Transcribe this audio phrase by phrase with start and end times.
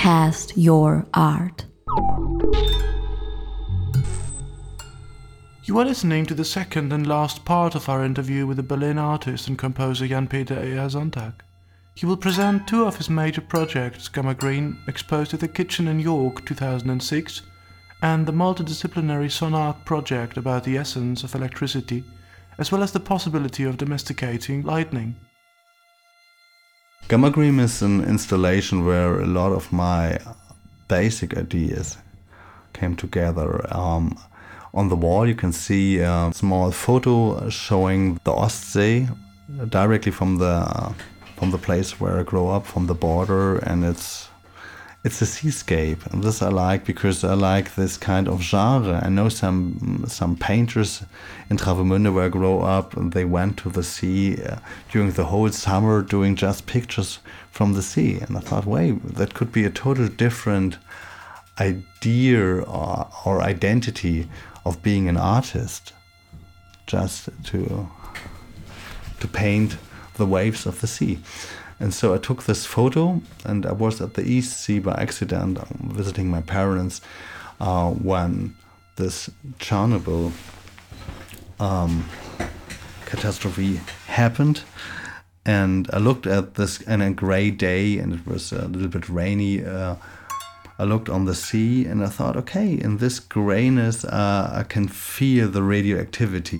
[0.00, 1.66] cast your art.
[5.64, 8.96] You are listening to the second and last part of our interview with the Berlin
[8.96, 10.88] artist and composer Jan Peter E.R.
[10.88, 11.34] Sonntag.
[11.96, 16.00] He will present two of his major projects Gamma Green, exposed at the Kitchen in
[16.00, 17.42] York 2006,
[18.00, 22.02] and the multidisciplinary Sonarc project about the essence of electricity,
[22.56, 25.14] as well as the possibility of domesticating lightning.
[27.08, 30.18] Gamma Green is an installation where a lot of my
[30.88, 31.98] basic ideas
[32.72, 33.66] came together.
[33.74, 34.16] Um,
[34.72, 39.08] on the wall, you can see a small photo showing the Ostsee
[39.68, 40.94] directly from the
[41.36, 44.29] from the place where I grew up, from the border, and it's
[45.02, 49.00] it's a seascape, and this I like because I like this kind of genre.
[49.02, 51.02] I know some some painters
[51.48, 54.56] in Travemünde where I grew up, they went to the sea uh,
[54.92, 57.18] during the whole summer doing just pictures
[57.50, 60.76] from the sea, and I thought, wait, that could be a total different
[61.58, 64.28] idea or, or identity
[64.66, 65.94] of being an artist
[66.86, 67.88] just to
[69.20, 69.78] to paint
[70.16, 71.18] the waves of the sea
[71.80, 75.58] and so I took this photo and I was at the East Sea by accident
[75.58, 77.00] um, visiting my parents
[77.60, 78.54] uh, when
[78.96, 80.32] this Chernobyl
[81.58, 82.08] um,
[83.06, 84.62] catastrophe happened
[85.46, 89.08] and I looked at this in a gray day and it was a little bit
[89.08, 89.96] rainy uh,
[90.80, 94.88] I looked on the sea and I thought, okay, in this grayness, uh, I can
[94.88, 96.58] feel the radioactivity.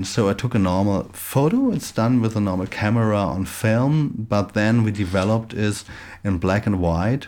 [0.00, 1.72] So I took a normal photo.
[1.72, 5.82] It's done with a normal camera on film, but then we developed it
[6.22, 7.26] in black and white,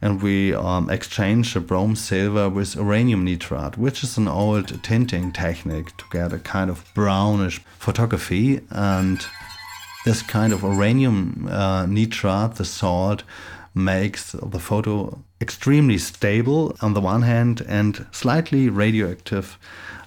[0.00, 5.32] and we um, exchanged the bronze silver with uranium nitrate, which is an old tinting
[5.32, 8.60] technique to get a kind of brownish photography.
[8.70, 9.26] And
[10.04, 13.24] this kind of uranium uh, nitrate, the salt,
[13.74, 19.58] makes the photo extremely stable on the one hand and slightly radioactive,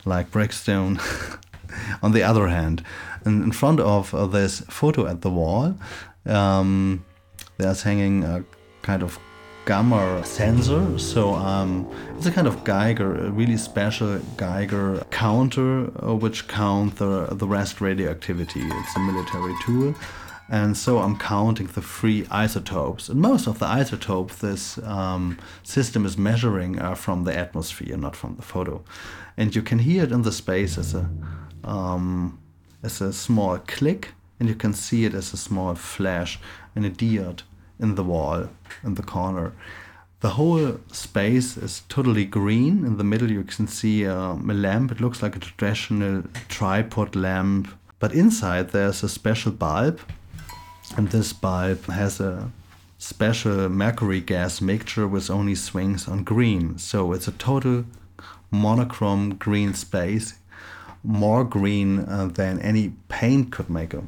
[0.05, 1.01] like brickstone.
[2.03, 2.83] on the other hand,
[3.25, 5.75] in, front of uh, this photo at the wall,
[6.25, 7.03] um,
[7.57, 8.43] there's hanging a
[8.81, 9.17] kind of
[9.65, 10.97] gamma sensor.
[10.99, 16.99] So um, it's a kind of Geiger, a really special Geiger counter, uh, which counts
[16.99, 18.61] the, the rest radioactivity.
[18.63, 19.95] It's a military tool.
[20.47, 23.09] And so I'm counting the free isotopes.
[23.09, 28.15] And most of the isotopes this um, system is measuring are from the atmosphere, not
[28.15, 28.83] from the photo.
[29.37, 31.09] And you can hear it in the space as a
[31.63, 32.39] um,
[32.83, 36.39] as a small click, and you can see it as a small flash
[36.75, 37.41] and a diode
[37.79, 38.47] in the wall
[38.83, 39.53] in the corner.
[40.19, 42.85] The whole space is totally green.
[42.85, 44.91] In the middle, you can see um, a lamp.
[44.91, 47.67] It looks like a traditional tripod lamp.
[47.99, 49.99] But inside, there's a special bulb,
[50.97, 52.51] and this bulb has a
[52.97, 56.77] special mercury gas mixture which only swings on green.
[56.77, 57.85] So it's a total
[58.51, 60.35] monochrome green space
[61.05, 64.03] more green uh, than any paint could make a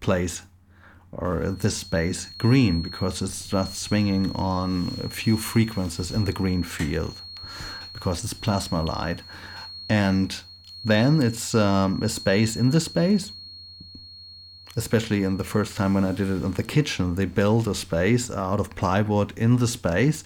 [0.00, 0.42] place
[1.12, 6.62] or this space green because it's just swinging on a few frequencies in the green
[6.62, 7.22] field
[7.92, 9.22] because it's plasma light
[9.88, 10.42] and
[10.84, 13.32] then it's um, a space in the space
[14.78, 17.16] especially in the first time when I did it in the kitchen.
[17.16, 20.22] They built a space out of plywood in the space.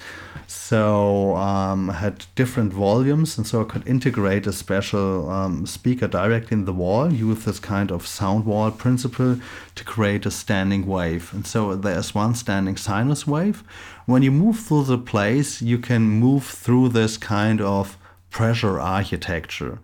[0.47, 6.59] So um, had different volumes, and so I could integrate a special um, speaker directly
[6.59, 9.39] in the wall, use this kind of sound wall principle
[9.75, 11.33] to create a standing wave.
[11.33, 13.65] And so there's one standing sinus wave.
[14.05, 17.97] When you move through the place, you can move through this kind of
[18.31, 19.79] pressure architecture.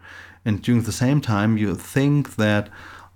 [0.44, 2.68] And during the same time, you think that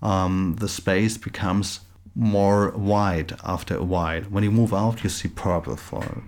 [0.03, 1.81] um, the space becomes
[2.15, 4.23] more wide after a while.
[4.23, 6.23] When you move out, you see purple for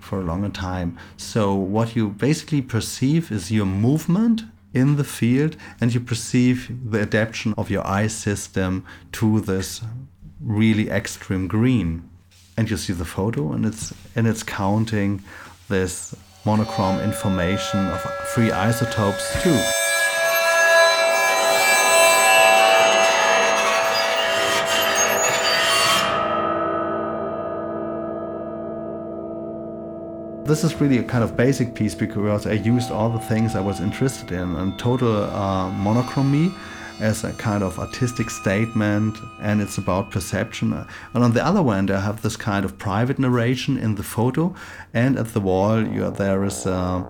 [0.00, 0.98] for a longer time.
[1.16, 4.42] So what you basically perceive is your movement
[4.74, 9.80] in the field, and you perceive the adaptation of your eye system to this
[10.40, 12.08] really extreme green.
[12.56, 15.22] And you see the photo, and it's and it's counting
[15.68, 18.00] this monochrome information of
[18.34, 19.83] free isotopes too.
[30.44, 33.60] This is really a kind of basic piece because I used all the things I
[33.60, 36.52] was interested in and total uh, monochromy
[37.00, 40.74] as a kind of artistic statement and it's about perception.
[41.14, 44.54] And on the other hand, I have this kind of private narration in the photo,
[44.92, 47.08] and at the wall you, there is a,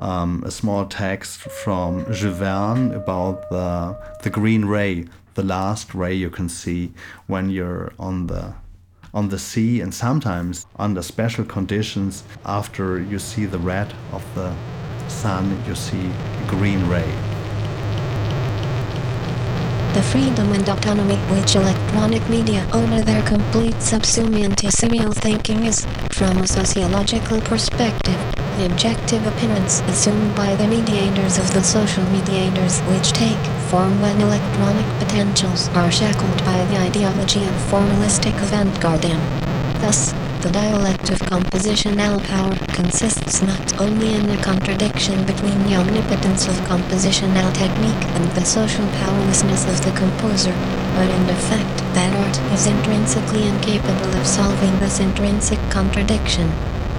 [0.00, 6.14] um, a small text from Jules Verne about the, the green ray, the last ray
[6.14, 6.92] you can see
[7.28, 8.54] when you're on the
[9.14, 14.54] on the sea and sometimes under special conditions after you see the red of the
[15.08, 17.10] sun you see a green ray.
[19.94, 25.84] The freedom and autonomy which electronic media over their complete subsume to serial thinking is,
[26.12, 28.18] from a sociological perspective,
[28.56, 33.38] the objective appearance assumed by the mediators of the social mediators which take
[33.72, 39.16] form when electronic potentials are shackled by the ideology of formalistic avant-garde.
[39.80, 46.46] Thus, the dialect of compositional power consists not only in the contradiction between the omnipotence
[46.48, 50.52] of compositional technique and the social powerlessness of the composer,
[50.96, 56.52] but in the fact that art is intrinsically incapable of solving this intrinsic contradiction.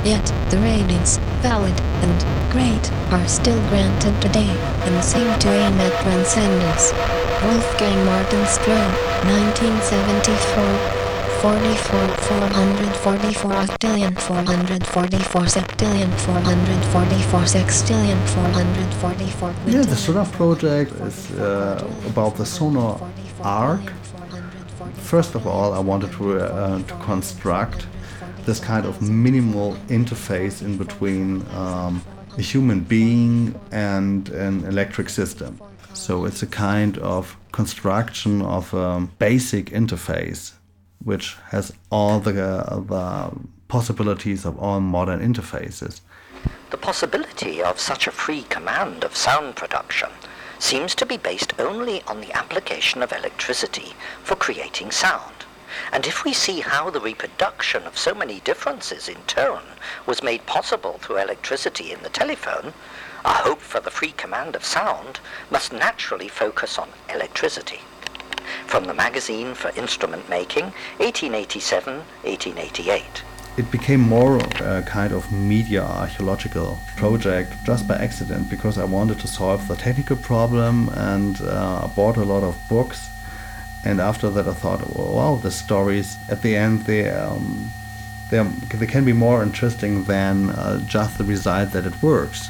[0.04, 4.52] Yet, the ratings, valid and great, are still granted today,
[4.84, 6.92] and seem to aim at transcendence.
[7.42, 8.92] Wolfgang Martin Stroh,
[9.24, 11.04] 1974
[11.44, 22.38] 44 444 octillion 444 septillion 444 sextillion 444 yeah the Sonarc project is uh, about
[22.38, 22.98] the sonar
[23.42, 23.92] arc
[24.96, 27.88] first of all i wanted to, uh, to construct
[28.46, 32.04] this kind of minimal interface in between um,
[32.38, 35.60] a human being and an electric system
[35.94, 40.54] so it's a kind of construction of a basic interface
[41.04, 43.32] which has all the, the
[43.68, 46.02] possibilities of all modern interfaces.
[46.72, 50.10] The possibility of such a free command of sound production
[50.58, 53.94] seems to be based only on the application of electricity
[54.24, 55.33] for creating sound.
[55.92, 59.64] And if we see how the reproduction of so many differences in tone
[60.06, 62.74] was made possible through electricity in the telephone,
[63.26, 67.80] our hope for the free command of sound must naturally focus on electricity
[68.68, 73.22] from the Magazine for Instrument Making, 1887-1888.
[73.56, 79.20] It became more a kind of media archaeological project just by accident because I wanted
[79.20, 83.10] to solve the technical problem and uh, bought a lot of books.
[83.86, 87.72] And after that, I thought, wow, the stories at the end they um,
[88.30, 88.42] they,
[88.78, 92.50] they can be more interesting than uh, just the result that it works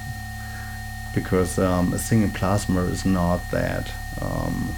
[1.13, 3.91] because um, a singing plasma is not that
[4.21, 4.75] um,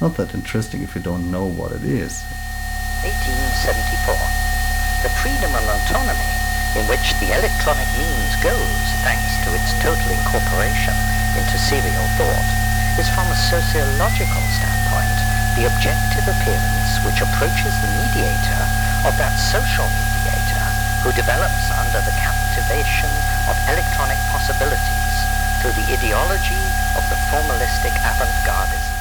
[0.00, 2.22] not that interesting if you don't know what it is.
[3.02, 4.14] 1874.
[5.02, 6.30] The freedom and autonomy
[6.76, 10.94] in which the electronic means goes thanks to its total incorporation
[11.36, 12.63] into serial thought
[12.98, 15.18] is from a sociological standpoint
[15.58, 18.62] the objective appearance which approaches the mediator
[19.06, 20.66] of that social mediator
[21.02, 23.10] who develops under the captivation
[23.50, 25.14] of electronic possibilities
[25.58, 26.62] through the ideology
[26.94, 28.94] of the formalistic avant-gardism.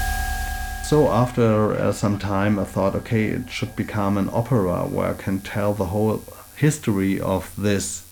[0.84, 5.14] So after uh, some time, I thought, okay, it should become an opera where I
[5.14, 6.24] can tell the whole
[6.56, 8.04] history of this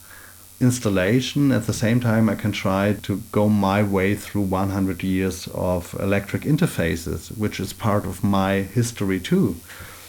[0.62, 1.52] installation.
[1.52, 5.96] At the same time, I can try to go my way through 100 years of
[6.00, 9.56] electric interfaces, which is part of my history too.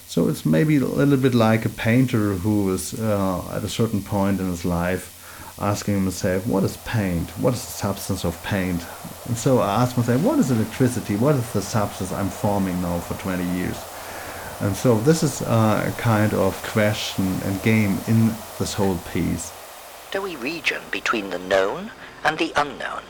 [0.06, 4.02] So it's maybe a little bit like a painter who is uh, at a certain
[4.02, 5.18] point in his life
[5.58, 7.30] asking himself, what is paint?
[7.38, 8.84] What is the substance of paint?
[9.26, 11.16] And so I asked myself, what is electricity?
[11.16, 13.78] What is the substance I'm forming now for 20 years?
[14.60, 19.52] And so this is a kind of question and game in this whole piece.
[20.12, 21.90] Doughy region between the known
[22.22, 23.02] and the unknown,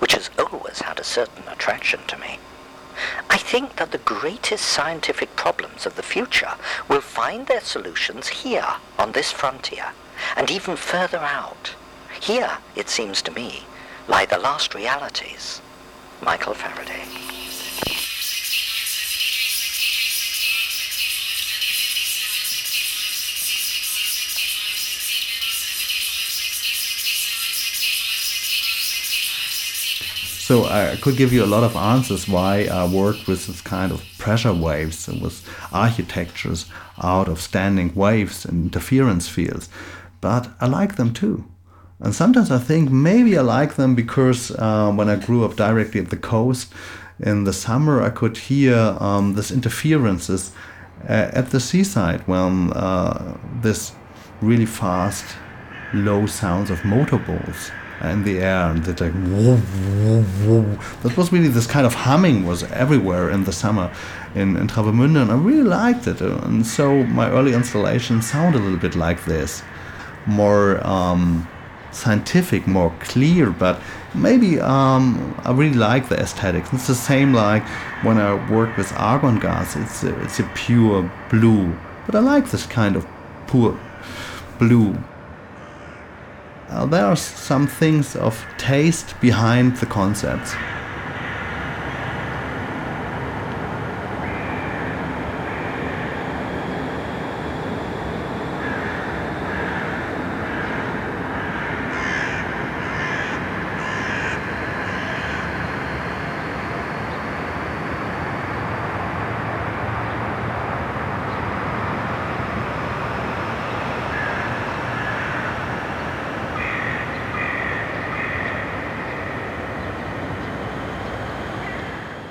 [0.00, 2.40] which has always had a certain attraction to me.
[3.30, 6.54] I think that the greatest scientific problems of the future
[6.88, 8.66] will find their solutions here
[8.98, 9.92] on this frontier
[10.36, 11.76] and even further out.
[12.20, 13.64] Here, it seems to me,
[14.08, 15.62] lie the last realities.
[16.20, 17.27] Michael Faraday.
[30.48, 33.92] So I could give you a lot of answers why I worked with this kind
[33.92, 36.64] of pressure waves and with architectures
[37.02, 39.68] out of standing waves and interference fields,
[40.22, 41.44] but I like them too.
[42.00, 46.00] And sometimes I think maybe I like them because uh, when I grew up directly
[46.00, 46.72] at the coast
[47.20, 50.52] in the summer, I could hear um, this interferences
[51.06, 53.92] uh, at the seaside when uh, this
[54.40, 55.26] really fast,
[55.92, 57.70] low sounds of motorboats
[58.02, 60.62] in the air and they're like whoa,
[61.02, 63.92] that was really this kind of humming was everywhere in the summer
[64.34, 66.20] in, in Travemünde and I really liked it.
[66.20, 69.62] And so my early installations sound a little bit like this.
[70.26, 71.48] More um,
[71.90, 73.80] scientific more clear but
[74.14, 76.72] maybe um, I really like the aesthetics.
[76.72, 77.64] It's the same like
[78.02, 79.74] when I work with argon gas.
[79.74, 81.76] It's a, it's a pure blue
[82.06, 83.06] but I like this kind of
[83.48, 83.78] pure
[84.58, 84.96] blue
[86.86, 90.54] there are some things of taste behind the concepts.